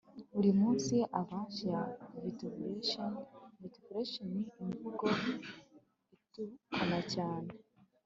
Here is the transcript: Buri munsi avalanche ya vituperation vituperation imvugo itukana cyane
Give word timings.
Buri 0.33 0.51
munsi 0.61 0.95
avalanche 1.19 1.63
ya 1.73 1.81
vituperation 2.23 3.11
vituperation 3.61 4.29
imvugo 4.63 5.05
itukana 6.15 6.99
cyane 7.13 7.49